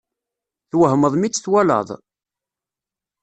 [0.71, 1.89] Twehmeḍ mi tt-twalaḍ?